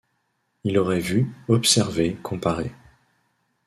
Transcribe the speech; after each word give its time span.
Il 0.63 0.79
aurait 0.79 0.97
vu, 0.99 1.31
observé, 1.47 2.15
comparé. 2.23 2.71